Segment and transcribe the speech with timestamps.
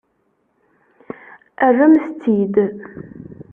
[1.77, 2.55] Rremt-t-id!